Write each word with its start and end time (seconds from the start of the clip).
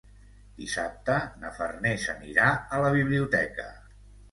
Dissabte 0.61 1.17
na 1.43 1.51
Farners 1.59 2.07
anirà 2.15 2.49
a 2.79 2.83
la 2.87 2.91
biblioteca. 2.99 3.71